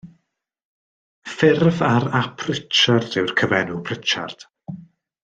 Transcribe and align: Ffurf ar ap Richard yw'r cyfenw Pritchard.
Ffurf 1.33 1.83
ar 1.89 2.07
ap 2.21 2.45
Richard 2.47 3.19
yw'r 3.21 3.35
cyfenw 3.43 3.77
Pritchard. 3.91 4.49